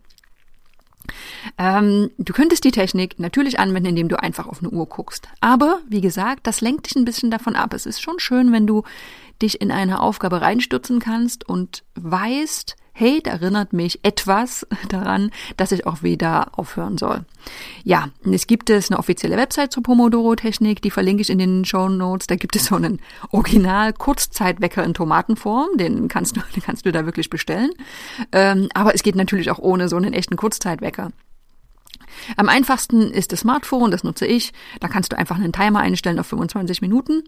Ähm, 1.57 2.11
du 2.17 2.33
könntest 2.33 2.63
die 2.63 2.71
Technik 2.71 3.19
natürlich 3.19 3.59
anwenden, 3.59 3.89
indem 3.89 4.09
du 4.09 4.21
einfach 4.21 4.47
auf 4.47 4.59
eine 4.59 4.69
Uhr 4.69 4.87
guckst. 4.87 5.27
Aber, 5.41 5.79
wie 5.87 6.01
gesagt, 6.01 6.47
das 6.47 6.61
lenkt 6.61 6.87
dich 6.87 6.95
ein 6.95 7.05
bisschen 7.05 7.31
davon 7.31 7.55
ab. 7.55 7.73
Es 7.73 7.85
ist 7.85 8.01
schon 8.01 8.19
schön, 8.19 8.51
wenn 8.51 8.67
du 8.67 8.83
dich 9.41 9.61
in 9.61 9.71
eine 9.71 10.01
Aufgabe 10.01 10.41
reinstürzen 10.41 10.99
kannst 10.99 11.47
und 11.47 11.83
weißt, 11.95 12.75
hey, 12.97 13.21
da 13.21 13.31
erinnert 13.31 13.73
mich 13.73 13.99
etwas 14.03 14.65
daran, 14.89 15.29
dass 15.57 15.73
ich 15.73 15.85
auch 15.85 16.01
wieder 16.01 16.57
aufhören 16.57 16.97
soll. 16.97 17.25
Ja, 17.83 18.07
es 18.23 18.47
gibt 18.47 18.69
es 18.69 18.89
eine 18.89 18.97
offizielle 18.97 19.35
Website 19.35 19.73
zur 19.73 19.83
Pomodoro-Technik, 19.83 20.81
die 20.81 20.89
verlinke 20.89 21.21
ich 21.21 21.29
in 21.29 21.37
den 21.37 21.65
Show 21.65 21.89
Notes. 21.89 22.27
Da 22.27 22.37
gibt 22.37 22.55
es 22.55 22.65
so 22.65 22.75
einen 22.75 23.01
Original-Kurzzeitwecker 23.31 24.81
in 24.83 24.93
Tomatenform, 24.93 25.75
den 25.75 26.07
kannst 26.07 26.37
du, 26.37 26.41
den 26.55 26.63
kannst 26.63 26.85
du 26.85 26.93
da 26.93 27.05
wirklich 27.05 27.29
bestellen. 27.29 27.71
Ähm, 28.31 28.69
aber 28.73 28.95
es 28.95 29.03
geht 29.03 29.15
natürlich 29.15 29.51
auch 29.51 29.59
ohne 29.59 29.89
so 29.89 29.97
einen 29.97 30.13
echten 30.13 30.37
Kurzzeitwecker. 30.37 31.11
Am 32.37 32.47
einfachsten 32.47 33.11
ist 33.11 33.33
das 33.33 33.41
Smartphone, 33.41 33.91
das 33.91 34.05
nutze 34.05 34.25
ich. 34.25 34.53
Da 34.79 34.87
kannst 34.87 35.11
du 35.11 35.17
einfach 35.17 35.35
einen 35.35 35.51
Timer 35.51 35.79
einstellen 35.79 36.17
auf 36.17 36.27
25 36.27 36.81
Minuten. 36.81 37.23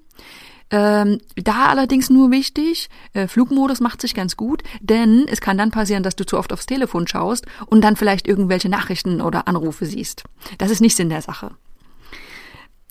Ähm, 0.69 1.19
da 1.35 1.67
allerdings 1.67 2.09
nur 2.09 2.31
wichtig, 2.31 2.89
äh, 3.13 3.27
Flugmodus 3.27 3.79
macht 3.79 4.01
sich 4.01 4.13
ganz 4.13 4.35
gut, 4.35 4.63
denn 4.81 5.25
es 5.29 5.39
kann 5.39 5.57
dann 5.57 5.71
passieren, 5.71 6.03
dass 6.03 6.15
du 6.15 6.25
zu 6.25 6.37
oft 6.37 6.51
aufs 6.51 6.65
Telefon 6.65 7.07
schaust 7.07 7.45
und 7.67 7.81
dann 7.81 7.95
vielleicht 7.95 8.27
irgendwelche 8.27 8.69
Nachrichten 8.69 9.21
oder 9.21 9.47
Anrufe 9.47 9.85
siehst. 9.85 10.23
Das 10.57 10.71
ist 10.71 10.81
nicht 10.81 10.97
Sinn 10.97 11.09
der 11.09 11.21
Sache. 11.21 11.51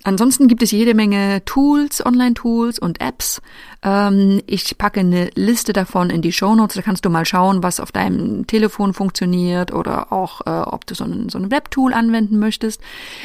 Ansonsten 0.07 0.47
gibt 0.47 0.63
es 0.63 0.71
jede 0.71 0.95
Menge 0.95 1.45
Tools, 1.47 2.07
Online-Tools 2.07 2.79
und 2.79 3.01
Apps. 3.01 3.43
Ähm, 3.83 4.41
ich 4.47 4.79
packe 4.79 5.01
eine 5.01 5.31
Liste 5.35 5.73
davon 5.73 6.11
in 6.11 6.23
die 6.23 6.31
Show 6.31 6.55
Notes. 6.55 6.77
Da 6.77 6.83
kannst 6.83 7.05
du 7.05 7.11
mal 7.11 7.25
schauen, 7.25 7.65
was 7.65 7.81
auf 7.81 7.91
deinem 7.91 8.47
Telefon 8.47 8.95
funktioniert 8.95 9.73
oder 9.73 10.13
auch, 10.13 10.43
äh, 10.47 10.51
ob 10.51 10.87
du 10.87 10.95
so 10.95 11.03
ein, 11.03 11.29
so 11.29 11.39
ein 11.39 11.51
Webtool 11.51 11.93
anwenden 11.93 12.39
möchtest. 12.39 12.81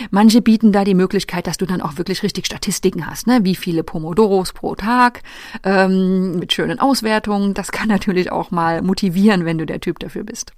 Manche 0.09 0.41
bieten 0.41 0.71
da 0.71 0.83
die 0.83 0.95
Möglichkeit, 0.95 1.45
dass 1.45 1.57
du 1.57 1.67
dann 1.67 1.81
auch 1.81 1.97
wirklich 1.97 2.23
richtig 2.23 2.47
Statistiken 2.47 3.05
hast, 3.05 3.27
ne? 3.27 3.41
wie 3.43 3.53
viele 3.53 3.83
Pomodoros 3.83 4.51
pro 4.51 4.73
Tag 4.73 5.21
ähm, 5.61 6.39
mit 6.39 6.51
schönen 6.51 6.79
Auswertungen. 6.79 7.53
Das 7.53 7.71
kann 7.71 7.89
natürlich 7.89 8.31
auch 8.31 8.49
mal 8.49 8.81
motivieren, 8.81 9.45
wenn 9.45 9.59
du 9.59 9.67
der 9.67 9.81
Typ 9.81 9.99
dafür 9.99 10.23
bist. 10.23 10.53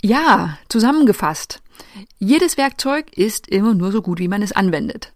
Ja, 0.00 0.58
zusammengefasst. 0.68 1.60
Jedes 2.18 2.56
Werkzeug 2.56 3.16
ist 3.16 3.48
immer 3.48 3.74
nur 3.74 3.92
so 3.92 4.02
gut, 4.02 4.18
wie 4.18 4.28
man 4.28 4.42
es 4.42 4.52
anwendet. 4.52 5.12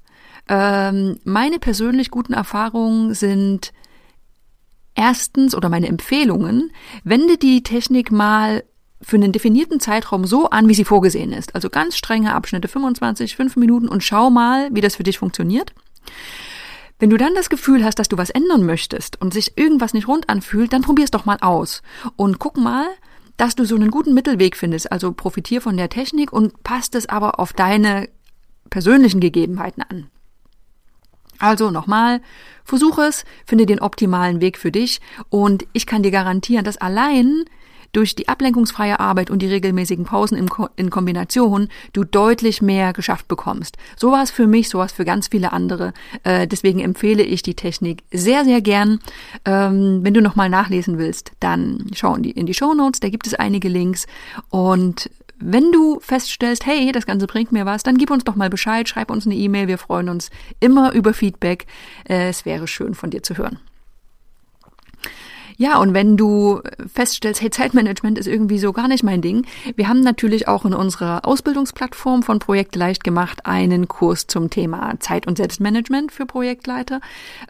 Ähm, 0.49 1.19
meine 1.25 1.59
persönlich 1.59 2.11
guten 2.11 2.33
Erfahrungen 2.33 3.15
sind 3.15 3.73
erstens 4.95 5.55
oder 5.55 5.69
meine 5.69 5.89
Empfehlungen, 5.89 6.73
wende 7.05 7.37
die 7.37 7.63
Technik 7.63 8.11
mal 8.11 8.65
für 9.03 9.17
einen 9.17 9.33
definierten 9.33 9.81
Zeitraum 9.81 10.27
so 10.27 10.51
an, 10.51 10.69
wie 10.69 10.75
sie 10.75 10.85
vorgesehen 10.85 11.33
ist. 11.33 11.55
Also 11.55 11.71
ganz 11.71 11.97
strenge 11.97 12.35
Abschnitte, 12.35 12.69
25, 12.69 13.37
5 13.37 13.57
Minuten 13.57 13.89
und 13.89 14.05
schau 14.05 14.31
mal, 14.31 14.69
wie 14.73 14.83
das 14.83 14.97
für 14.97 15.03
dich 15.03 15.19
funktioniert. 15.19 15.73
Wenn 16.99 17.09
du 17.09 17.17
dann 17.17 17.35
das 17.35 17.49
Gefühl 17.49 17.83
hast, 17.83 17.99
dass 17.99 18.09
du 18.09 18.19
was 18.19 18.29
ändern 18.29 18.67
möchtest 18.67 19.19
und 19.23 19.33
sich 19.33 19.57
irgendwas 19.57 19.95
nicht 19.95 20.07
rund 20.07 20.29
anfühlt, 20.29 20.73
dann 20.75 20.83
probier's 20.83 21.11
doch 21.11 21.25
mal 21.25 21.39
aus 21.41 21.83
und 22.17 22.39
guck 22.39 22.59
mal, 22.59 22.87
dass 23.41 23.57
du 23.57 23.65
so 23.65 23.75
einen 23.75 23.91
guten 23.91 24.13
Mittelweg 24.13 24.55
findest. 24.55 24.93
Also 24.93 25.13
profitier 25.13 25.63
von 25.63 25.79
der 25.79 25.89
Technik 25.89 26.31
und 26.31 26.63
passt 26.63 26.95
es 26.95 27.09
aber 27.09 27.41
auf 27.41 27.55
deine 27.55 28.11
persönlichen 28.69 29.19
Gegebenheiten 29.19 29.83
an. 29.83 30.11
Also 31.39 31.71
nochmal, 31.71 32.21
versuch 32.65 32.99
es, 32.99 33.25
finde 33.47 33.65
den 33.65 33.81
optimalen 33.81 34.43
Weg 34.43 34.59
für 34.59 34.71
dich 34.71 35.01
und 35.31 35.67
ich 35.73 35.87
kann 35.87 36.03
dir 36.03 36.11
garantieren, 36.11 36.67
dass 36.67 36.77
allein 36.77 37.47
durch 37.93 38.15
die 38.15 38.29
ablenkungsfreie 38.29 39.01
Arbeit 39.01 39.31
und 39.31 39.41
die 39.41 39.47
regelmäßigen 39.47 40.05
Pausen 40.05 40.37
in 40.77 40.91
Kombination 40.91 41.69
du 41.93 42.05
deutlich 42.05 42.63
mehr 42.63 42.93
geschafft 42.93 43.29
bekommst. 43.29 43.77
So 43.97 44.13
war 44.13 44.23
es 44.23 44.31
für 44.31 44.47
mich, 44.47 44.69
so 44.69 44.79
war 44.79 44.87
es 44.87 44.93
für 44.93 45.05
ganz 45.05 45.29
viele 45.29 45.53
andere. 45.53 45.93
Äh, 46.23 46.47
deswegen 46.47 46.81
empfehle 46.81 47.23
ich 47.23 47.43
die 47.43 47.55
Technik 47.55 48.03
sehr, 48.13 48.45
sehr 48.45 48.61
gern. 48.61 49.01
Ähm, 49.45 50.01
wenn 50.03 50.15
du 50.15 50.23
nochmal 50.23 50.49
nachlesen 50.49 50.99
willst, 50.99 51.33
dann 51.41 51.87
schau 51.95 52.15
in 52.15 52.23
die, 52.23 52.31
in 52.31 52.47
die 52.47 52.55
Show 52.55 52.75
Notes, 52.75 53.01
da 53.01 53.09
gibt 53.09 53.27
es 53.27 53.35
einige 53.35 53.69
Links 53.69 54.07
und 54.51 55.11
wenn 55.43 55.73
du 55.73 55.99
feststellst, 56.01 56.67
hey, 56.67 56.93
das 56.93 57.07
Ganze 57.07 57.27
bringt 57.27 57.51
mir 57.51 57.65
was, 57.65 57.83
dann 57.83 57.97
gib 57.97 58.11
uns 58.11 58.25
doch 58.25 58.37
mal 58.37 58.51
Bescheid, 58.51 58.89
schreib 58.89 59.11
uns 59.11 59.25
eine 59.25 59.35
E-Mail. 59.35 59.69
Wir 59.69 59.79
freuen 59.79 60.11
uns 60.11 60.31
immer 60.61 60.93
über 60.93 61.15
Feedback. 61.15 61.67
Äh, 62.07 62.29
es 62.29 62.45
wäre 62.45 62.69
schön 62.69 62.95
von 62.95 63.11
dir 63.11 63.23
zu 63.23 63.39
hören. 63.39 63.59
Ja, 65.61 65.77
und 65.77 65.93
wenn 65.93 66.17
du 66.17 66.63
feststellst, 66.91 67.43
hey, 67.43 67.51
Zeitmanagement 67.51 68.19
ist 68.19 68.27
irgendwie 68.27 68.59
so 68.59 68.73
gar 68.73 68.89
nicht 68.89 69.05
mein 69.05 69.21
Ding, 69.21 69.47
wir 69.77 69.89
haben 69.89 70.01
natürlich 70.01 70.49
auch 70.49 70.65
in 70.65 70.73
unserer 70.73 71.27
Ausbildungsplattform 71.27 72.23
von 72.23 72.39
Projekt 72.39 72.77
leicht 72.77 73.05
gemacht 73.05 73.45
einen 73.45 73.87
Kurs 73.87 74.27
zum 74.27 74.49
Thema 74.49 74.95
Zeit- 75.01 75.27
und 75.27 75.37
Selbstmanagement 75.37 76.13
für 76.13 76.25
Projektleiter. 76.25 77.03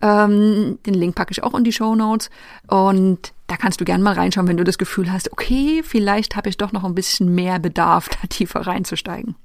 Ähm, 0.02 0.80
den 0.86 0.94
Link 0.94 1.14
packe 1.14 1.30
ich 1.30 1.44
auch 1.44 1.54
in 1.54 1.62
die 1.62 1.70
Show 1.70 1.94
Notes 1.94 2.30
und 2.66 3.32
da 3.46 3.56
kannst 3.56 3.80
du 3.80 3.84
gerne 3.84 4.02
mal 4.02 4.14
reinschauen, 4.14 4.48
wenn 4.48 4.56
du 4.56 4.64
das 4.64 4.78
Gefühl 4.78 5.12
hast, 5.12 5.30
okay, 5.30 5.84
vielleicht 5.84 6.34
habe 6.34 6.48
ich 6.48 6.56
doch 6.56 6.72
noch 6.72 6.82
ein 6.82 6.96
bisschen 6.96 7.32
mehr 7.32 7.60
Bedarf, 7.60 8.08
da 8.20 8.26
tiefer 8.28 8.66
reinzusteigen. 8.66 9.36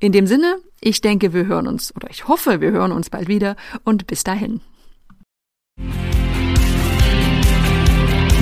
In 0.00 0.10
dem 0.10 0.26
Sinne, 0.26 0.56
ich 0.80 1.00
denke, 1.00 1.32
wir 1.32 1.46
hören 1.46 1.68
uns 1.68 1.94
oder 1.94 2.10
ich 2.10 2.26
hoffe, 2.26 2.60
wir 2.60 2.72
hören 2.72 2.90
uns 2.90 3.08
bald 3.08 3.28
wieder 3.28 3.54
und 3.84 4.08
bis 4.08 4.24
dahin. 4.24 4.62